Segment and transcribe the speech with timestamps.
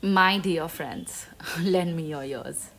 [0.00, 1.26] My dear friends,
[1.60, 2.70] lend me your ears.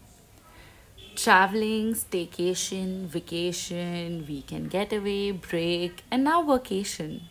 [1.17, 7.23] Traveling, staycation, vacation, weekend getaway, break, and now vacation.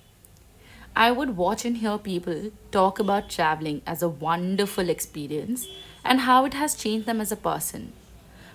[0.95, 5.67] I would watch and hear people talk about traveling as a wonderful experience
[6.05, 7.95] and how it has changed them as a person.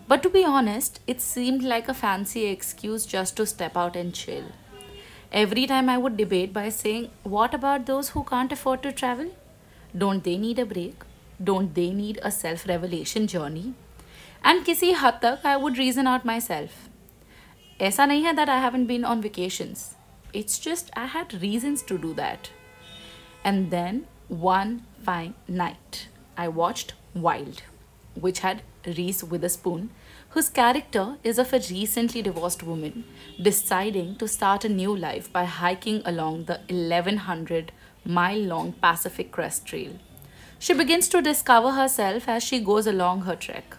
[0.07, 4.13] But to be honest, it seemed like a fancy excuse just to step out and
[4.13, 4.52] chill.
[5.31, 9.31] Every time I would debate by saying, What about those who can't afford to travel?
[9.97, 11.02] Don't they need a break?
[11.42, 13.73] Don't they need a self revelation journey?
[14.45, 16.70] And किसी हद तक I would reason out myself.
[17.80, 19.95] ऐसा नहीं है that I haven't been on vacations.
[20.32, 22.50] It's just I had reasons to do that.
[23.45, 27.62] And then one fine night, I watched Wild,
[28.14, 29.91] which had Reese Witherspoon,
[30.30, 33.05] whose character is of a recently divorced woman
[33.41, 37.73] deciding to start a new life by hiking along the 1100
[38.05, 39.92] mile long Pacific Crest Trail.
[40.63, 43.76] She begins to discover herself as she goes along her trek.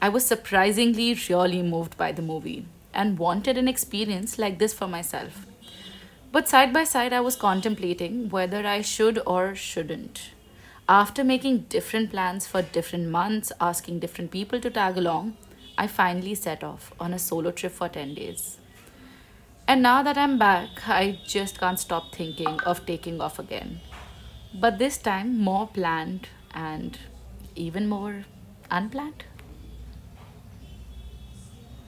[0.00, 4.88] I was surprisingly really moved by the movie and wanted an experience like this for
[4.88, 5.44] myself.
[6.32, 10.30] But side by side, I was contemplating whether I should or shouldn't.
[10.88, 15.36] After making different plans for different months, asking different people to tag along,
[15.76, 18.56] I finally set off on a solo trip for 10 days.
[19.68, 23.80] And now that I'm back, I just can't stop thinking of taking off again.
[24.52, 26.98] But this time, more planned and
[27.54, 28.24] even more
[28.70, 29.24] unplanned.